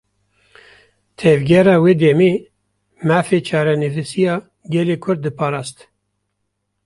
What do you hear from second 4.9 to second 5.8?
Kurd diparast